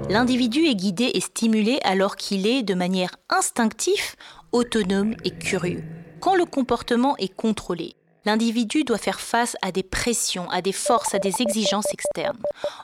L'individu 0.09 0.65
est 0.65 0.75
guidé 0.75 1.12
et 1.13 1.21
stimulé 1.21 1.79
alors 1.83 2.15
qu'il 2.15 2.48
est, 2.48 2.63
de 2.63 2.74
manière 2.74 3.15
instinctive, 3.29 4.15
autonome 4.51 5.15
et 5.24 5.31
curieux. 5.31 5.83
Quand 6.19 6.36
le 6.36 6.45
comportement 6.45 7.15
est 7.17 7.33
contrôlé, 7.33 7.95
l'individu 8.25 8.83
doit 8.83 8.98
faire 8.98 9.19
face 9.19 9.55
à 9.62 9.71
des 9.71 9.83
pressions, 9.83 10.50
à 10.50 10.62
des 10.62 10.71
forces, 10.71 11.13
à 11.15 11.19
des 11.19 11.41
exigences 11.41 11.91
externes. 11.91 12.41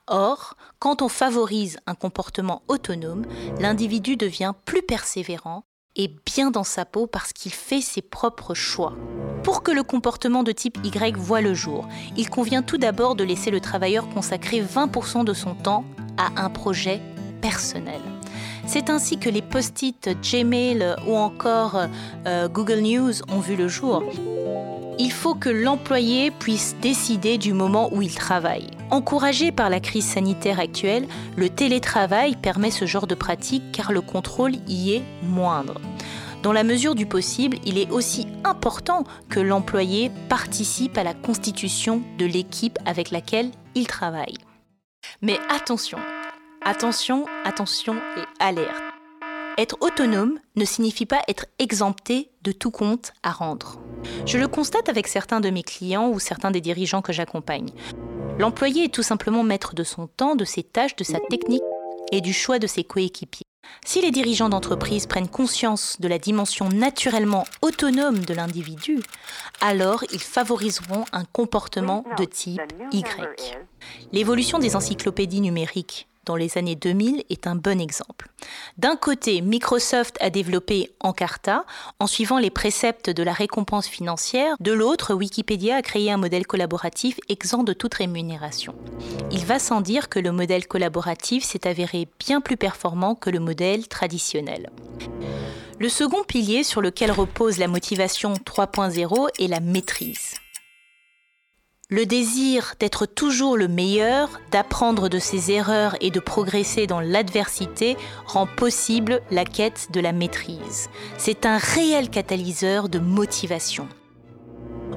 Or, 0.08 0.56
quand 0.80 1.02
on 1.02 1.10
favorise 1.10 1.78
un 1.86 1.96
comportement 1.96 2.64
autonome, 2.68 3.25
l'individu 3.60 4.18
devient 4.18 4.54
plus 4.66 4.82
persévérant 4.82 5.64
et 5.96 6.12
bien 6.25 6.52
dans 6.52 6.64
sa 6.64 6.86
peau 6.86 7.08
parce 7.08 7.34
qu'il 7.34 7.52
fait 7.52 7.82
ses 7.82 8.02
propres 8.02 8.54
choix. 8.54 8.94
Pour 9.44 9.64
que 9.64 9.72
le 9.72 9.84
comportement 9.84 10.44
de 10.44 10.52
type 10.52 10.78
Y 10.84 11.16
voit 11.18 11.42
le 11.42 11.54
jour, 11.54 11.88
il 12.18 12.30
convient 12.30 12.64
tout 12.64 12.78
d'abord 12.78 13.16
de 13.16 13.24
laisser 13.24 13.52
le 13.52 13.60
travailleur 13.60 14.10
consacrer 14.10 14.62
20% 14.62 15.24
de 15.24 15.34
son 15.34 15.54
temps 15.54 15.84
à 16.18 16.44
un 16.44 16.50
projet 16.50 17.02
personnel. 17.42 18.02
C'est 18.68 18.90
ainsi 18.90 19.18
que 19.20 19.30
les 19.30 19.44
post-it 19.44 20.10
Gmail 20.22 20.96
ou 21.08 21.16
encore 21.16 21.80
euh, 22.25 22.48
Google 22.48 22.80
News 22.80 23.14
ont 23.30 23.40
vu 23.40 23.56
le 23.56 23.68
jour. 23.68 24.04
Il 24.98 25.12
faut 25.12 25.36
que 25.36 25.50
l'employé 25.50 26.32
puisse 26.32 26.75
décider 26.82 27.38
du 27.38 27.54
moment 27.54 27.94
où 27.94 28.02
il 28.02 28.16
travaille. 28.16 28.75
Encouragé 28.92 29.51
par 29.51 29.70
la 29.70 29.80
crise 29.80 30.06
sanitaire 30.06 30.60
actuelle, 30.60 31.08
le 31.36 31.50
télétravail 31.50 32.36
permet 32.36 32.70
ce 32.70 32.86
genre 32.86 33.08
de 33.08 33.15
pratique 33.15 33.72
car 33.72 33.92
le 33.92 34.01
contrôle 34.01 34.54
y 34.68 34.94
est 34.94 35.04
moindre. 35.24 35.82
Dans 36.44 36.54
la 36.54 36.63
mesure 36.63 36.94
du 36.94 37.08
possible, 37.08 37.58
il 37.65 37.80
est 37.80 37.89
aussi 37.89 38.27
important 38.44 39.04
que 39.30 39.39
l'employé 39.39 40.12
participe 40.30 40.96
à 41.00 41.04
la 41.04 41.15
constitution 41.15 42.04
de 42.20 42.25
l'équipe 42.25 42.77
avec 42.86 43.10
laquelle 43.10 43.50
il 43.74 43.88
travaille. 43.88 44.36
Mais 45.24 45.39
attention, 45.50 45.98
attention, 46.63 47.25
attention 47.44 47.96
et 47.96 48.44
alerte. 48.44 48.84
Être 49.58 49.77
autonome 49.82 50.38
ne 50.56 50.65
signifie 50.65 51.08
pas 51.08 51.22
être 51.27 51.48
exempté 51.58 52.30
de 52.44 52.51
tout 52.51 52.72
compte 52.72 53.13
à 53.24 53.32
rendre. 53.32 53.80
Je 54.27 54.38
le 54.38 54.48
constate 54.48 54.89
avec 54.89 55.08
certains 55.08 55.39
de 55.39 55.50
mes 55.50 55.63
clients 55.63 56.10
ou 56.10 56.20
certains 56.20 56.51
des 56.51 56.62
dirigeants 56.62 57.01
que 57.01 57.13
j'accompagne. 57.13 57.72
L'employé 58.38 58.86
est 58.86 58.94
tout 58.94 59.04
simplement 59.04 59.44
maître 59.44 59.75
de 59.75 59.84
son 59.84 60.08
temps, 60.08 60.36
de 60.36 60.44
ses 60.44 60.63
tâches, 60.63 60.96
de 60.98 61.06
sa 61.06 61.20
technique 61.20 61.63
et 62.12 62.20
du 62.20 62.34
choix 62.34 62.60
de 62.60 62.68
ses 62.68 62.84
coéquipiers. 62.84 63.46
Si 63.86 64.01
les 64.01 64.12
dirigeants 64.12 64.50
d'entreprise 64.50 65.06
prennent 65.08 65.30
conscience 65.30 66.00
de 66.00 66.08
la 66.08 66.20
dimension 66.20 66.70
naturellement 66.70 67.46
autonome 67.62 68.20
de 68.20 68.34
l'individu, 68.34 69.00
alors 69.62 70.04
ils 70.12 70.20
favoriseront 70.20 71.06
un 71.13 71.24
comportement 71.24 72.04
de 72.18 72.25
type 72.25 72.62
Y. 72.92 73.06
L'évolution 74.12 74.60
des 74.60 74.75
encyclopédies 74.75 75.42
numériques 75.42 76.08
dans 76.25 76.36
les 76.36 76.58
années 76.58 76.75
2000 76.75 77.24
est 77.29 77.48
un 77.48 77.55
bon 77.55 77.79
exemple. 77.79 78.29
D'un 78.77 78.96
côté, 78.96 79.41
Microsoft 79.41 80.17
a 80.22 80.29
développé 80.29 80.91
Encarta 81.00 81.65
en 82.00 82.08
suivant 82.08 82.38
les 82.38 82.50
préceptes 82.50 83.10
de 83.10 83.24
la 83.24 83.34
récompense 83.34 83.88
financière, 83.88 84.55
de 84.60 84.72
l'autre, 84.72 85.13
Wikipédia 85.13 85.77
a 85.77 85.82
créé 85.82 86.12
un 86.12 86.17
modèle 86.17 86.48
collaboratif 86.48 87.20
exempt 87.29 87.63
de 87.63 87.74
toute 87.74 87.94
rémunération. 87.94 88.75
Il 89.32 89.46
va 89.46 89.60
sans 89.60 89.82
dire 89.82 90.10
que 90.10 90.20
le 90.20 90.32
modèle 90.32 90.67
collaboratif 90.67 91.44
s'est 91.44 91.67
avéré 91.67 92.08
bien 92.20 92.41
plus 92.41 92.58
performant 92.58 93.15
que 93.15 93.29
le 93.29 93.39
modèle 93.39 93.88
traditionnel. 93.88 94.70
Le 95.79 95.89
second 95.89 96.24
pilier 96.24 96.63
sur 96.63 96.82
lequel 96.82 97.12
repose 97.12 97.58
la 97.58 97.67
motivation 97.67 98.34
3.0 98.34 99.27
est 99.39 99.48
la 99.48 99.60
maîtrise. 99.60 100.36
Le 101.96 102.06
désir 102.06 102.74
d'être 102.78 103.06
toujours 103.06 103.56
le 103.56 103.70
meilleur, 103.70 104.42
d'apprendre 104.52 105.08
de 105.08 105.18
ses 105.18 105.52
erreurs 105.52 105.96
et 106.02 106.12
de 106.12 106.20
progresser 106.20 106.88
dans 106.88 107.00
l'adversité 107.00 107.96
rend 108.25 108.48
possible 108.48 109.22
la 109.32 109.46
quête 109.46 109.88
de 109.94 110.02
la 110.02 110.12
maîtrise. 110.12 110.90
C'est 111.18 111.46
un 111.46 111.58
réel 111.58 112.10
catalyseur 112.10 112.90
de 112.90 113.00
motivation. 113.00 113.88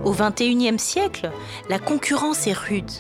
Au 0.04 0.12
XXIe 0.12 0.78
siècle, 0.78 1.30
la 1.68 1.78
concurrence 1.78 2.47
est 2.47 2.57
rude. 2.57 2.90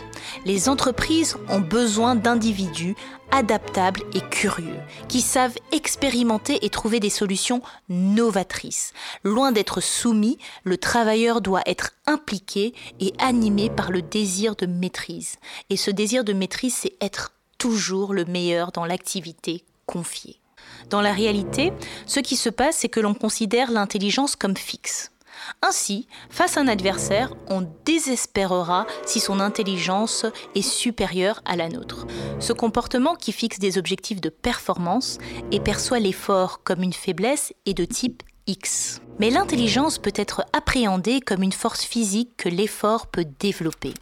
Les 0.44 0.68
entreprises 0.68 1.36
ont 1.48 1.60
besoin 1.60 2.16
d'individus 2.16 2.96
adaptables 3.30 4.02
et 4.14 4.20
curieux, 4.20 4.80
qui 5.08 5.20
savent 5.20 5.56
expérimenter 5.72 6.64
et 6.64 6.70
trouver 6.70 7.00
des 7.00 7.10
solutions 7.10 7.62
novatrices. 7.88 8.92
Loin 9.22 9.52
d'être 9.52 9.80
soumis, 9.80 10.38
le 10.64 10.76
travailleur 10.76 11.40
doit 11.40 11.62
être 11.66 11.92
impliqué 12.06 12.74
et 13.00 13.12
animé 13.18 13.70
par 13.70 13.90
le 13.90 14.02
désir 14.02 14.56
de 14.56 14.66
maîtrise. 14.66 15.36
Et 15.70 15.76
ce 15.76 15.90
désir 15.90 16.24
de 16.24 16.32
maîtrise, 16.32 16.74
c'est 16.74 16.96
être 17.00 17.32
toujours 17.58 18.14
le 18.14 18.24
meilleur 18.24 18.72
dans 18.72 18.84
l'activité 18.84 19.64
confiée. 19.86 20.40
Dans 20.90 21.00
la 21.00 21.12
réalité, 21.12 21.72
ce 22.06 22.20
qui 22.20 22.36
se 22.36 22.48
passe, 22.48 22.78
c'est 22.78 22.88
que 22.88 23.00
l'on 23.00 23.14
considère 23.14 23.70
l'intelligence 23.70 24.36
comme 24.36 24.56
fixe. 24.56 25.10
Ainsi, 25.62 26.06
face 26.30 26.56
à 26.56 26.60
un 26.60 26.68
adversaire, 26.68 27.34
on 27.48 27.66
désespérera 27.84 28.86
si 29.06 29.20
son 29.20 29.40
intelligence 29.40 30.26
est 30.54 30.62
supérieure 30.62 31.40
à 31.44 31.56
la 31.56 31.68
nôtre. 31.68 32.06
Ce 32.40 32.52
comportement 32.52 33.14
qui 33.14 33.32
fixe 33.32 33.58
des 33.58 33.78
objectifs 33.78 34.20
de 34.20 34.28
performance 34.28 35.18
et 35.52 35.60
perçoit 35.60 35.98
l'effort 35.98 36.62
comme 36.62 36.82
une 36.82 36.92
faiblesse 36.92 37.52
est 37.66 37.74
de 37.74 37.84
type 37.84 38.22
X. 38.46 39.00
Mais 39.18 39.30
l'intelligence 39.30 39.98
peut 39.98 40.12
être 40.14 40.44
appréhendée 40.52 41.20
comme 41.20 41.42
une 41.42 41.52
force 41.52 41.84
physique 41.84 42.30
que 42.36 42.48
l'effort 42.48 43.06
peut 43.08 43.26
développer. 43.38 43.94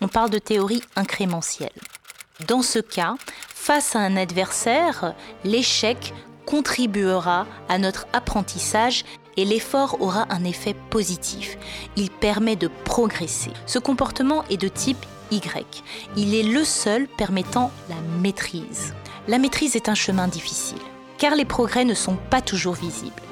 On 0.00 0.08
parle 0.08 0.30
de 0.30 0.38
théorie 0.38 0.82
incrémentielle. 0.96 1.70
Dans 2.48 2.62
ce 2.62 2.80
cas, 2.80 3.14
face 3.48 3.96
à 3.96 4.00
un 4.00 4.16
adversaire, 4.16 5.14
l'échec 5.44 6.12
contribuera 6.44 7.46
à 7.68 7.78
notre 7.78 8.06
apprentissage 8.12 9.04
et 9.36 9.44
l'effort 9.44 9.96
aura 10.00 10.26
un 10.30 10.44
effet 10.44 10.74
positif. 10.90 11.58
Il 11.96 12.10
permet 12.10 12.56
de 12.56 12.68
progresser. 12.84 13.52
Ce 13.66 13.78
comportement 13.78 14.44
est 14.50 14.56
de 14.56 14.68
type 14.68 15.04
Y. 15.30 15.82
Il 16.16 16.34
est 16.34 16.42
le 16.42 16.64
seul 16.64 17.08
permettant 17.08 17.70
la 17.88 17.96
maîtrise. 18.20 18.94
La 19.28 19.38
maîtrise 19.38 19.76
est 19.76 19.88
un 19.88 19.94
chemin 19.94 20.28
difficile, 20.28 20.78
car 21.18 21.34
les 21.34 21.44
progrès 21.44 21.84
ne 21.84 21.94
sont 21.94 22.16
pas 22.30 22.42
toujours 22.42 22.74
visibles. 22.74 23.22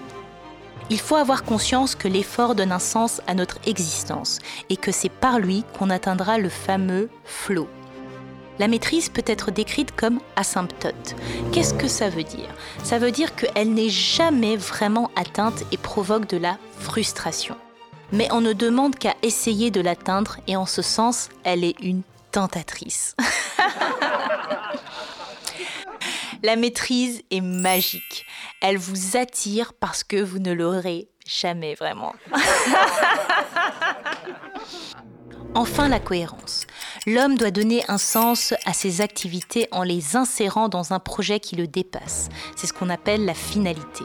Il 0.91 0.99
faut 0.99 1.17
avoir 1.17 1.45
conscience 1.45 1.95
que 1.95 2.09
l'effort 2.09 2.55
donne 2.55 2.73
un 2.73 2.79
sens 2.79 3.23
à 3.27 3.35
notre 3.35 3.59
existence 3.67 4.39
et 4.69 4.77
que 4.77 4.93
c'est 4.93 5.09
par 5.09 5.39
lui 5.39 5.65
qu'on 5.79 5.91
atteindra 5.91 6.39
le 6.39 6.49
fameux 6.49 7.09
flow. 7.25 7.69
La 8.59 8.69
maîtrise 8.69 9.09
peut 9.09 9.25
être 9.27 9.51
décrite 9.51 9.97
comme 9.97 10.21
asymptote. 10.37 11.17
Qu'est-ce 11.53 11.75
que 11.75 11.89
ça 11.89 12.11
veut 12.11 12.23
dire? 12.23 12.49
Ça 12.85 12.99
veut 12.99 13.11
dire 13.11 13.35
qu'elle 13.35 13.73
n'est 13.73 13.89
jamais 13.89 14.57
vraiment 14.57 15.11
atteinte 15.17 15.65
et 15.73 15.77
provoque 15.77 16.29
de 16.29 16.37
la 16.37 16.59
frustration. 16.79 17.57
Mais 18.13 18.29
on 18.31 18.43
ne 18.43 18.53
demande 18.53 18.95
qu'à 18.97 19.15
essayer 19.23 19.71
de 19.71 19.81
l'atteindre 19.81 20.37
et 20.47 20.57
en 20.57 20.67
ce 20.67 20.83
sens, 20.83 21.31
elle 21.45 21.65
est 21.65 21.81
une 21.81 22.03
tentatrice. 22.31 23.17
la 26.43 26.57
maîtrise 26.57 27.23
est 27.31 27.41
magique. 27.41 28.27
Elle 28.61 28.77
vous 28.77 29.17
attire 29.17 29.73
parce 29.73 30.05
que 30.05 30.23
vous 30.23 30.41
ne 30.41 30.53
l'aurez 30.53 31.09
jamais 31.27 31.75
vraiment. 31.75 32.15
Enfin, 35.55 35.89
la 35.89 36.01
cohérence. 36.01 36.67
L'homme 37.07 37.37
doit 37.37 37.51
donner 37.51 37.85
un 37.89 37.99
sens 37.99 38.55
à 38.65 38.73
ses 38.73 39.03
activités 39.03 39.69
en 39.71 39.83
les 39.83 40.17
insérant 40.17 40.71
dans 40.71 40.95
un 40.95 40.99
projet 40.99 41.41
qui 41.41 41.57
le 41.57 41.67
dépasse. 41.67 42.31
C'est 42.57 42.67
ce 42.67 42.73
qu'on 42.73 42.89
appelle 42.89 43.27
la 43.27 43.35
finalité. 43.35 44.05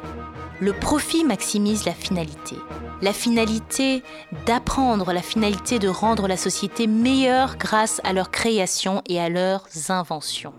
Le 0.59 0.73
profit 0.73 1.23
maximise 1.23 1.85
la 1.85 1.93
finalité. 1.93 2.57
La 3.01 3.13
finalité 3.13 4.03
d'apprendre, 4.45 5.13
la 5.13 5.21
finalité 5.21 5.79
de 5.79 5.87
rendre 5.87 6.27
la 6.27 6.35
société 6.35 6.85
meilleure 6.85 7.57
grâce 7.57 8.01
à 8.03 8.11
leur 8.11 8.29
création 8.29 9.01
et 9.07 9.19
à 9.21 9.29
leurs 9.29 9.67
inventions. 9.89 10.53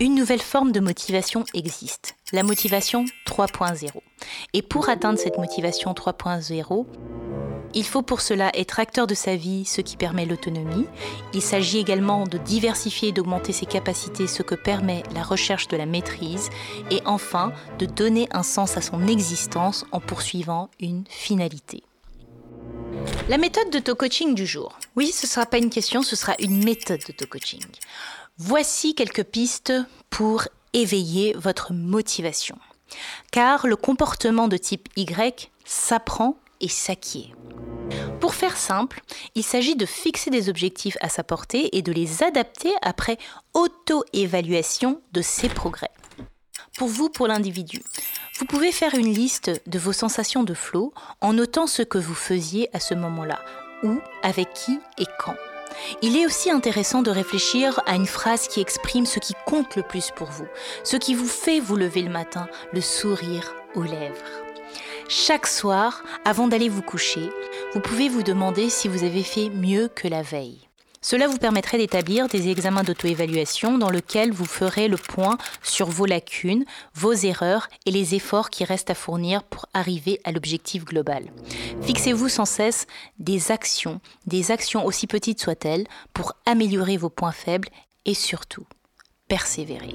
Une 0.00 0.14
nouvelle 0.14 0.42
forme 0.42 0.72
de 0.72 0.80
motivation 0.80 1.44
existe, 1.54 2.16
la 2.32 2.42
motivation 2.42 3.04
3.0. 3.26 3.92
Et 4.52 4.60
pour 4.60 4.88
atteindre 4.88 5.18
cette 5.18 5.38
motivation 5.38 5.92
3.0, 5.92 6.84
il 7.74 7.84
faut 7.84 8.02
pour 8.02 8.20
cela 8.20 8.50
être 8.54 8.80
acteur 8.80 9.06
de 9.06 9.14
sa 9.14 9.36
vie, 9.36 9.64
ce 9.64 9.80
qui 9.80 9.96
permet 9.96 10.26
l'autonomie. 10.26 10.86
Il 11.32 11.42
s'agit 11.42 11.78
également 11.78 12.24
de 12.24 12.38
diversifier 12.38 13.08
et 13.08 13.12
d'augmenter 13.12 13.52
ses 13.52 13.66
capacités, 13.66 14.26
ce 14.26 14.42
que 14.42 14.54
permet 14.54 15.02
la 15.14 15.22
recherche 15.22 15.68
de 15.68 15.76
la 15.76 15.86
maîtrise. 15.86 16.50
Et 16.90 17.00
enfin, 17.04 17.52
de 17.78 17.86
donner 17.86 18.28
un 18.32 18.42
sens 18.42 18.76
à 18.76 18.80
son 18.80 19.06
existence 19.06 19.84
en 19.92 20.00
poursuivant 20.00 20.70
une 20.80 21.04
finalité. 21.08 21.82
La 23.28 23.38
méthode 23.38 23.70
de 23.70 23.92
coaching 23.92 24.34
du 24.34 24.46
jour. 24.46 24.78
Oui, 24.96 25.12
ce 25.12 25.26
ne 25.26 25.30
sera 25.30 25.46
pas 25.46 25.58
une 25.58 25.70
question, 25.70 26.02
ce 26.02 26.16
sera 26.16 26.34
une 26.38 26.64
méthode 26.64 27.02
de 27.18 27.24
coaching. 27.24 27.64
Voici 28.38 28.94
quelques 28.94 29.24
pistes 29.24 29.72
pour 30.10 30.44
éveiller 30.72 31.34
votre 31.36 31.72
motivation. 31.72 32.58
Car 33.30 33.66
le 33.66 33.76
comportement 33.76 34.48
de 34.48 34.56
type 34.56 34.88
Y 34.96 35.50
s'apprend 35.64 36.36
et 36.60 36.68
s'acquiert. 36.68 37.34
Pour 38.20 38.34
faire 38.34 38.56
simple, 38.56 39.02
il 39.34 39.42
s'agit 39.42 39.76
de 39.76 39.86
fixer 39.86 40.30
des 40.30 40.48
objectifs 40.48 40.96
à 41.00 41.08
sa 41.08 41.22
portée 41.22 41.76
et 41.76 41.82
de 41.82 41.92
les 41.92 42.22
adapter 42.22 42.72
après 42.82 43.18
auto-évaluation 43.52 45.00
de 45.12 45.22
ses 45.22 45.48
progrès. 45.48 45.90
Pour 46.78 46.88
vous, 46.88 47.08
pour 47.08 47.28
l'individu, 47.28 47.82
vous 48.38 48.46
pouvez 48.46 48.72
faire 48.72 48.94
une 48.94 49.12
liste 49.12 49.50
de 49.66 49.78
vos 49.78 49.92
sensations 49.92 50.42
de 50.42 50.54
flow 50.54 50.92
en 51.20 51.34
notant 51.34 51.66
ce 51.66 51.82
que 51.82 51.98
vous 51.98 52.14
faisiez 52.14 52.68
à 52.72 52.80
ce 52.80 52.94
moment-là, 52.94 53.40
où, 53.82 53.98
avec 54.22 54.52
qui 54.54 54.80
et 54.98 55.06
quand. 55.18 55.36
Il 56.02 56.16
est 56.16 56.26
aussi 56.26 56.50
intéressant 56.50 57.02
de 57.02 57.10
réfléchir 57.10 57.80
à 57.86 57.94
une 57.94 58.06
phrase 58.06 58.48
qui 58.48 58.60
exprime 58.60 59.06
ce 59.06 59.18
qui 59.18 59.34
compte 59.46 59.76
le 59.76 59.82
plus 59.82 60.10
pour 60.10 60.30
vous, 60.30 60.46
ce 60.82 60.96
qui 60.96 61.14
vous 61.14 61.26
fait 61.26 61.60
vous 61.60 61.76
lever 61.76 62.02
le 62.02 62.10
matin, 62.10 62.48
le 62.72 62.80
sourire 62.80 63.54
aux 63.74 63.82
lèvres. 63.82 64.43
Chaque 65.08 65.46
soir, 65.46 66.02
avant 66.24 66.48
d'aller 66.48 66.68
vous 66.68 66.82
coucher, 66.82 67.30
vous 67.74 67.80
pouvez 67.80 68.08
vous 68.08 68.22
demander 68.22 68.70
si 68.70 68.88
vous 68.88 69.04
avez 69.04 69.22
fait 69.22 69.50
mieux 69.50 69.88
que 69.88 70.08
la 70.08 70.22
veille. 70.22 70.68
Cela 71.02 71.28
vous 71.28 71.36
permettrait 71.36 71.76
d'établir 71.76 72.28
des 72.28 72.48
examens 72.48 72.82
d'auto-évaluation 72.82 73.76
dans 73.76 73.90
lesquels 73.90 74.32
vous 74.32 74.46
ferez 74.46 74.88
le 74.88 74.96
point 74.96 75.36
sur 75.62 75.90
vos 75.90 76.06
lacunes, 76.06 76.64
vos 76.94 77.12
erreurs 77.12 77.68
et 77.84 77.90
les 77.90 78.14
efforts 78.14 78.48
qui 78.48 78.64
restent 78.64 78.88
à 78.88 78.94
fournir 78.94 79.42
pour 79.42 79.66
arriver 79.74 80.18
à 80.24 80.32
l'objectif 80.32 80.86
global. 80.86 81.24
Fixez-vous 81.82 82.30
sans 82.30 82.46
cesse 82.46 82.86
des 83.18 83.52
actions, 83.52 84.00
des 84.26 84.50
actions 84.50 84.86
aussi 84.86 85.06
petites 85.06 85.42
soient-elles, 85.42 85.86
pour 86.14 86.32
améliorer 86.46 86.96
vos 86.96 87.10
points 87.10 87.32
faibles 87.32 87.68
et 88.06 88.14
surtout, 88.14 88.64
persévérer. 89.28 89.94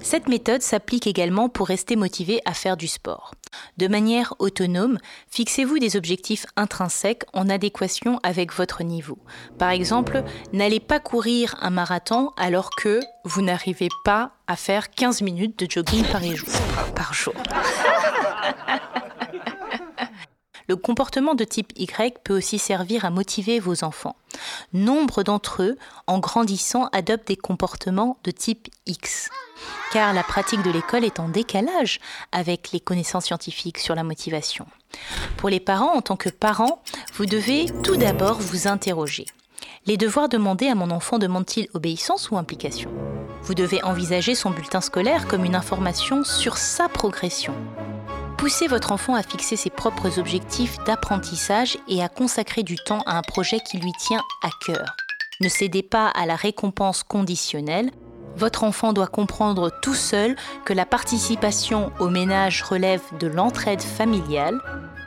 Cette 0.00 0.28
méthode 0.28 0.62
s'applique 0.62 1.06
également 1.06 1.48
pour 1.48 1.68
rester 1.68 1.96
motivé 1.96 2.40
à 2.44 2.54
faire 2.54 2.76
du 2.76 2.88
sport. 2.88 3.32
De 3.76 3.86
manière 3.86 4.34
autonome, 4.38 4.98
fixez-vous 5.28 5.78
des 5.78 5.96
objectifs 5.96 6.46
intrinsèques 6.56 7.24
en 7.32 7.48
adéquation 7.48 8.18
avec 8.22 8.52
votre 8.52 8.82
niveau. 8.82 9.18
Par 9.58 9.70
exemple, 9.70 10.24
n'allez 10.52 10.80
pas 10.80 11.00
courir 11.00 11.56
un 11.60 11.70
marathon 11.70 12.30
alors 12.36 12.70
que 12.70 13.00
vous 13.24 13.42
n'arrivez 13.42 13.88
pas 14.04 14.32
à 14.46 14.56
faire 14.56 14.90
15 14.90 15.22
minutes 15.22 15.58
de 15.58 15.70
jogging 15.70 16.04
par 16.04 16.22
jour. 16.22 16.48
Par 16.94 17.14
jour. 17.14 17.34
Le 20.72 20.76
comportement 20.76 21.34
de 21.34 21.44
type 21.44 21.70
Y 21.76 22.18
peut 22.24 22.34
aussi 22.34 22.58
servir 22.58 23.04
à 23.04 23.10
motiver 23.10 23.60
vos 23.60 23.84
enfants. 23.84 24.16
Nombre 24.72 25.22
d'entre 25.22 25.62
eux, 25.62 25.76
en 26.06 26.18
grandissant, 26.18 26.88
adoptent 26.92 27.28
des 27.28 27.36
comportements 27.36 28.16
de 28.24 28.30
type 28.30 28.68
X, 28.86 29.28
car 29.92 30.14
la 30.14 30.22
pratique 30.22 30.62
de 30.62 30.70
l'école 30.70 31.04
est 31.04 31.20
en 31.20 31.28
décalage 31.28 32.00
avec 32.32 32.72
les 32.72 32.80
connaissances 32.80 33.26
scientifiques 33.26 33.76
sur 33.76 33.94
la 33.94 34.02
motivation. 34.02 34.64
Pour 35.36 35.50
les 35.50 35.60
parents, 35.60 35.92
en 35.94 36.00
tant 36.00 36.16
que 36.16 36.30
parents, 36.30 36.82
vous 37.12 37.26
devez 37.26 37.66
tout 37.82 37.98
d'abord 37.98 38.40
vous 38.40 38.66
interroger. 38.66 39.26
Les 39.84 39.98
devoirs 39.98 40.30
demandés 40.30 40.68
à 40.68 40.74
mon 40.74 40.90
enfant 40.90 41.18
demandent-ils 41.18 41.68
obéissance 41.74 42.30
ou 42.30 42.38
implication? 42.38 42.90
Vous 43.42 43.52
devez 43.52 43.84
envisager 43.84 44.34
son 44.34 44.48
bulletin 44.48 44.80
scolaire 44.80 45.28
comme 45.28 45.44
une 45.44 45.54
information 45.54 46.24
sur 46.24 46.56
sa 46.56 46.88
progression. 46.88 47.52
Poussez 48.42 48.66
votre 48.66 48.90
enfant 48.90 49.14
à 49.14 49.22
fixer 49.22 49.54
ses 49.54 49.70
propres 49.70 50.18
objectifs 50.18 50.76
d'apprentissage 50.84 51.78
et 51.86 52.02
à 52.02 52.08
consacrer 52.08 52.64
du 52.64 52.74
temps 52.74 53.04
à 53.06 53.16
un 53.16 53.22
projet 53.22 53.60
qui 53.60 53.78
lui 53.78 53.92
tient 54.00 54.20
à 54.42 54.48
cœur. 54.66 54.96
Ne 55.40 55.48
cédez 55.48 55.84
pas 55.84 56.08
à 56.08 56.26
la 56.26 56.34
récompense 56.34 57.04
conditionnelle. 57.04 57.92
Votre 58.34 58.64
enfant 58.64 58.92
doit 58.92 59.06
comprendre 59.06 59.70
tout 59.80 59.94
seul 59.94 60.34
que 60.64 60.72
la 60.72 60.84
participation 60.84 61.92
au 62.00 62.08
ménage 62.08 62.64
relève 62.64 63.02
de 63.20 63.28
l'entraide 63.28 63.80
familiale. 63.80 64.58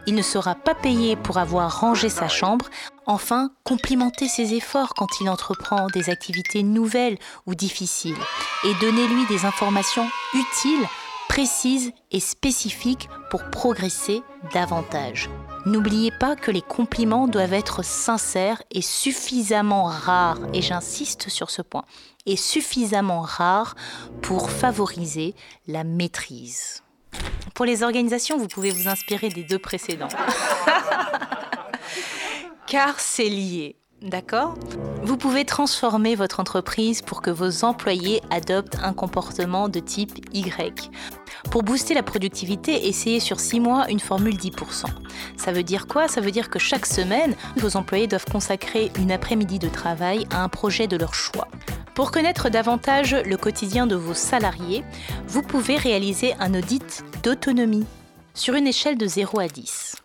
Il 0.08 0.16
ne 0.16 0.22
sera 0.22 0.56
pas 0.56 0.74
payé 0.74 1.18
pour 1.18 1.38
avoir 1.38 1.82
rangé 1.82 2.08
sa 2.08 2.30
chambre. 2.30 2.70
Enfin, 3.06 3.50
complimentez 3.66 4.30
ses 4.30 4.54
efforts 4.54 4.94
quand 4.94 5.20
il 5.20 5.30
entreprend 5.30 5.88
des 5.88 6.10
activités 6.10 6.64
nouvelles 6.64 7.18
ou 7.48 7.54
difficiles 7.54 8.16
et 8.64 8.74
donnez-lui 8.80 9.26
des 9.28 9.44
informations 9.44 10.08
utiles 10.34 10.88
précise 11.36 11.92
et 12.12 12.22
spécifique 12.22 13.10
pour 13.30 13.44
progresser 13.50 14.22
davantage. 14.54 15.30
N'oubliez 15.66 16.12
pas 16.18 16.38
que 16.38 16.50
les 16.50 16.62
compliments 16.62 17.28
doivent 17.28 17.52
être 17.52 17.84
sincères 17.84 18.64
et 18.72 18.82
suffisamment 18.82 19.84
rares, 19.84 20.40
et 20.54 20.62
j'insiste 20.62 21.28
sur 21.28 21.50
ce 21.50 21.62
point, 21.62 21.84
et 22.26 22.38
suffisamment 22.38 23.20
rares 23.20 23.76
pour 24.22 24.50
favoriser 24.50 25.36
la 25.68 25.84
maîtrise. 25.84 26.84
Pour 27.54 27.66
les 27.66 27.84
organisations, 27.84 28.38
vous 28.38 28.48
pouvez 28.48 28.72
vous 28.72 28.88
inspirer 28.88 29.28
des 29.28 29.44
deux 29.44 29.60
précédents. 29.60 30.08
Car 32.66 32.98
c'est 32.98 33.28
lié. 33.28 33.76
D'accord 34.06 34.54
Vous 35.02 35.18
pouvez 35.18 35.46
transformer 35.46 36.14
votre 36.14 36.40
entreprise 36.40 37.02
pour 37.02 37.24
que 37.24 37.32
vos 37.32 37.64
employés 37.64 38.22
adoptent 38.30 38.78
un 38.84 38.94
comportement 38.94 39.68
de 39.68 39.80
type 39.80 40.20
Y. 40.32 40.92
Pour 41.50 41.64
booster 41.64 41.96
la 41.96 42.04
productivité, 42.04 42.88
essayez 42.88 43.20
sur 43.20 43.40
6 43.40 43.60
mois 43.60 43.90
une 43.90 44.00
formule 44.00 44.36
10%. 44.36 44.86
Ça 45.38 45.52
veut 45.52 45.64
dire 45.64 45.88
quoi? 45.88 46.08
Ça 46.08 46.22
veut 46.22 46.30
dire 46.30 46.52
que 46.52 46.60
chaque 46.60 46.86
semaine, 46.86 47.36
vos 47.58 47.78
employés 47.78 48.06
doivent 48.06 48.28
consacrer 48.32 48.92
une 49.00 49.12
après-midi 49.12 49.58
de 49.58 49.70
travail 49.70 50.28
à 50.30 50.44
un 50.44 50.50
projet 50.50 50.86
de 50.86 50.98
leur 50.98 51.16
choix. 51.16 51.48
Pour 51.96 52.12
connaître 52.12 52.50
davantage 52.50 53.16
le 53.16 53.38
quotidien 53.38 53.88
de 53.88 53.96
vos 53.96 54.14
salariés, 54.14 54.84
vous 55.28 55.42
pouvez 55.42 55.78
réaliser 55.78 56.36
un 56.40 56.54
audit 56.54 57.04
d'autonomie 57.24 57.88
sur 58.36 58.54
une 58.54 58.68
échelle 58.68 59.00
de 59.00 59.08
0 59.08 59.40
à 59.40 59.48
10. 59.48 59.96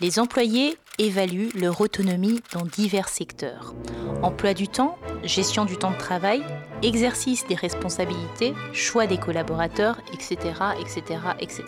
Les 0.00 0.18
employés 0.18 0.78
évaluent 1.00 1.48
leur 1.54 1.80
autonomie 1.80 2.40
dans 2.52 2.66
divers 2.66 3.08
secteurs. 3.08 3.74
Emploi 4.22 4.52
du 4.52 4.68
temps, 4.68 4.98
gestion 5.24 5.64
du 5.64 5.78
temps 5.78 5.92
de 5.92 5.96
travail, 5.96 6.42
exercice 6.82 7.46
des 7.46 7.54
responsabilités, 7.54 8.52
choix 8.74 9.06
des 9.06 9.16
collaborateurs, 9.16 9.98
etc. 10.12 10.36
etc., 10.78 11.20
etc. 11.40 11.64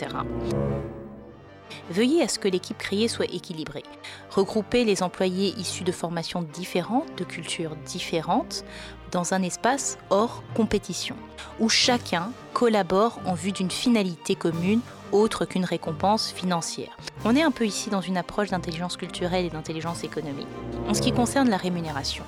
Veuillez 1.91 2.23
à 2.23 2.29
ce 2.29 2.39
que 2.39 2.49
l'équipe 2.49 2.77
créée 2.77 3.09
soit 3.09 3.33
équilibrée. 3.33 3.85
Regroupez 4.31 4.85
les 4.85 5.03
employés 5.03 5.55
issus 5.57 5.85
de 5.85 5.93
formations 5.93 6.43
différentes, 6.43 7.17
de 7.17 7.25
cultures 7.25 7.77
différentes, 7.87 8.65
dans 9.13 9.33
un 9.33 9.43
espace 9.43 9.97
hors 10.11 10.43
compétition, 10.55 11.17
où 11.59 11.71
chacun 11.71 12.33
collabore 12.63 13.19
en 13.27 13.35
vue 13.35 13.51
d'une 13.51 13.73
finalité 13.73 14.37
commune 14.37 14.83
autre 15.11 15.47
qu'une 15.47 15.65
récompense 15.65 16.31
financière. 16.31 16.97
On 17.25 17.35
est 17.35 17.43
un 17.43 17.51
peu 17.51 17.67
ici 17.67 17.91
dans 17.91 18.01
une 18.01 18.17
approche 18.17 18.51
d'intelligence 18.51 18.97
culturelle 18.97 19.45
et 19.45 19.51
d'intelligence 19.51 20.05
économique. 20.05 20.47
En 20.87 20.95
ce 20.95 21.03
qui 21.03 21.11
concerne 21.11 21.51
la 21.51 21.57
rémunération, 21.57 22.23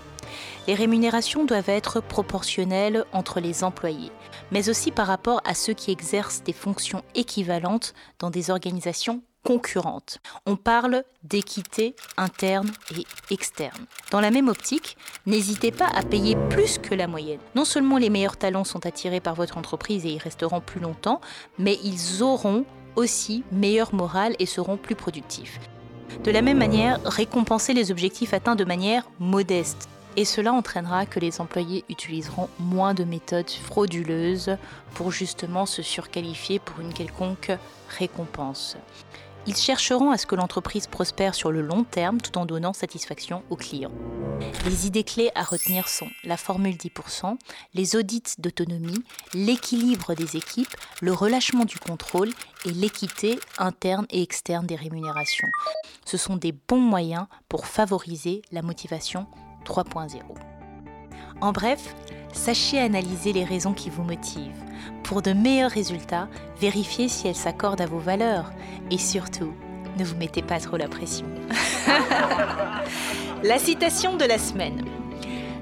les 0.67 0.75
rémunérations 0.75 1.45
doivent 1.45 1.69
être 1.69 2.01
proportionnelles 2.01 3.05
entre 3.13 3.39
les 3.39 3.63
employés, 3.63 4.11
mais 4.51 4.69
aussi 4.69 4.91
par 4.91 5.07
rapport 5.07 5.41
à 5.45 5.55
ceux 5.55 5.73
qui 5.73 5.93
exercent 5.93 6.43
des 6.43 6.53
fonctions 6.53 7.05
équivalentes 7.15 7.95
dans 8.19 8.31
des 8.31 8.51
organisations 8.51 9.23
concurrentes. 9.45 10.19
On 10.47 10.57
parle 10.57 11.05
d'équité 11.23 11.95
interne 12.17 12.73
et 12.97 13.05
externe. 13.33 13.87
Dans 14.11 14.21
la 14.21 14.31
même 14.31 14.49
optique, 14.49 14.97
n'hésitez 15.27 15.71
pas 15.71 15.89
à 15.95 16.03
payer 16.03 16.37
plus 16.51 16.79
que 16.79 16.95
la 16.95 17.07
moyenne. 17.07 17.41
Non 17.55 17.65
seulement 17.65 17.99
les 17.99 18.11
meilleurs 18.11 18.39
talents 18.39 18.65
sont 18.65 18.87
attirés 18.87 19.21
par 19.21 19.35
votre 19.35 19.59
entreprise 19.59 20.05
et 20.07 20.13
y 20.13 20.19
resteront 20.19 20.61
plus 20.61 20.81
longtemps, 20.81 21.21
mais 21.59 21.79
ils 21.85 22.23
auront 22.23 22.65
aussi 22.97 23.45
meilleure 23.53 23.95
morale 23.95 24.35
et 24.39 24.47
seront 24.47 24.77
plus 24.77 24.95
productifs. 24.95 25.61
De 26.23 26.31
la 26.31 26.43
même 26.43 26.59
manière, 26.59 27.01
récompenser 27.05 27.75
les 27.75 27.91
objectifs 27.91 28.35
atteints 28.35 28.57
de 28.57 28.65
manière 28.65 29.05
modeste. 29.19 29.89
Et 30.17 30.25
cela 30.25 30.53
entraînera 30.53 31.07
que 31.07 31.19
les 31.19 31.41
employés 31.41 31.85
utiliseront 31.89 32.49
moins 32.61 32.95
de 32.95 33.03
méthodes 33.03 33.51
frauduleuses 33.51 34.57
pour 34.95 35.11
justement 35.11 35.67
se 35.67 35.83
surqualifier 35.83 36.61
pour 36.61 36.81
une 36.81 36.95
quelconque 36.95 37.51
récompense. 37.99 38.77
Ils 39.47 39.57
chercheront 39.57 40.11
à 40.11 40.17
ce 40.17 40.27
que 40.27 40.35
l'entreprise 40.35 40.87
prospère 40.87 41.35
sur 41.35 41.53
le 41.53 41.61
long 41.61 41.85
terme 41.85 42.21
tout 42.21 42.39
en 42.39 42.47
donnant 42.47 42.73
satisfaction 42.73 43.43
aux 43.51 43.57
clients. 43.57 43.93
Les 44.65 44.87
idées 44.87 45.05
clés 45.05 45.31
à 45.35 45.43
retenir 45.43 45.89
sont 45.89 46.09
la 46.25 46.37
formule 46.37 46.77
10%, 46.77 47.37
les 47.75 47.97
audits 47.97 48.23
d'autonomie, 48.39 49.05
l'équilibre 49.35 50.15
des 50.15 50.37
équipes, 50.37 50.75
le 51.03 51.13
relâchement 51.13 51.65
du 51.65 51.79
contrôle 51.79 52.31
et 52.65 52.71
l'équité 52.71 53.39
interne 53.59 54.07
et 54.11 54.23
externe 54.23 54.67
des 54.67 54.77
rémunérations. 54.77 55.49
Ce 56.07 56.17
sont 56.17 56.37
des 56.37 56.53
bons 56.53 56.81
moyens 56.81 57.27
pour 57.49 57.67
favoriser 57.67 58.43
la 58.51 58.63
motivation 58.63 59.27
3.0. 59.67 60.54
En 61.41 61.53
bref, 61.53 61.95
sachez 62.33 62.79
analyser 62.79 63.33
les 63.33 63.45
raisons 63.45 63.73
qui 63.73 63.91
vous 63.91 64.03
motivent. 64.03 64.51
Pour 65.03 65.23
de 65.23 65.33
meilleurs 65.33 65.71
résultats, 65.71 66.29
vérifiez 66.61 67.09
si 67.09 67.29
elles 67.29 67.35
s'accordent 67.35 67.81
à 67.81 67.87
vos 67.87 67.99
valeurs 67.99 68.51
et 68.91 68.99
surtout, 68.99 69.53
ne 69.99 70.05
vous 70.05 70.17
mettez 70.17 70.43
pas 70.43 70.61
trop 70.61 70.77
la 70.77 70.89
pression. 70.89 71.27
la 73.43 73.59
citation 73.59 74.17
de 74.17 74.25
la 74.25 74.39
semaine. 74.39 74.85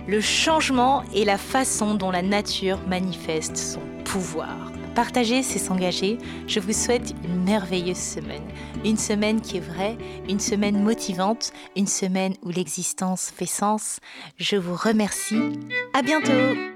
Le 0.09 0.21
changement 0.21 1.05
est 1.15 1.25
la 1.25 1.39
façon 1.39 1.95
dont 1.95 2.11
la 2.11 2.23
nature 2.23 2.79
manifeste 2.89 3.57
son 3.57 3.81
pouvoir. 4.05 4.72
Partagez, 4.95 5.43
c'est 5.43 5.59
s'engager. 5.59 6.19
Je 6.47 6.61
vous 6.61 6.73
souhaite 6.73 7.15
une 7.25 7.45
merveilleuse 7.45 7.97
semaine. 7.97 8.45
Une 8.85 8.99
semaine 8.99 9.41
qui 9.41 9.57
est 9.57 9.61
vraie, 9.61 9.97
une 10.29 10.41
semaine 10.41 10.83
motivante, 10.83 11.53
une 11.77 11.87
semaine 11.87 12.35
où 12.43 12.51
l'existence 12.51 13.33
fait 13.35 13.47
sens. 13.47 14.01
Je 14.37 14.57
vous 14.57 14.75
remercie. 14.75 15.59
À 15.95 16.03
bientôt! 16.03 16.72